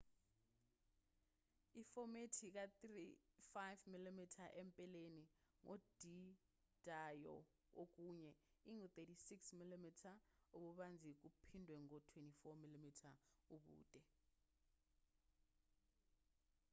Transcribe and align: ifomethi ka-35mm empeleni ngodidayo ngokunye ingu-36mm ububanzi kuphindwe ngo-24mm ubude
ifomethi 1.81 2.47
ka-35mm 2.55 4.19
empeleni 4.61 5.25
ngodidayo 5.63 7.35
ngokunye 7.73 8.31
ingu-36mm 8.69 9.87
ububanzi 10.57 11.09
kuphindwe 11.21 11.75
ngo-24mm 11.85 12.89
ubude 13.55 14.01